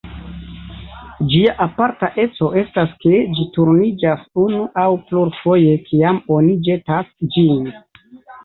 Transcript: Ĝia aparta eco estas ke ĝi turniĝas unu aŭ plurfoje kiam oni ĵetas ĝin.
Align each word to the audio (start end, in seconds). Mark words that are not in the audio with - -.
Ĝia 1.33 1.51
aparta 1.65 2.09
eco 2.23 2.49
estas 2.61 2.95
ke 3.03 3.19
ĝi 3.39 3.45
turniĝas 3.59 4.25
unu 4.47 4.65
aŭ 4.85 4.89
plurfoje 5.11 5.77
kiam 5.91 6.21
oni 6.39 6.61
ĵetas 6.71 7.17
ĝin. 7.37 7.71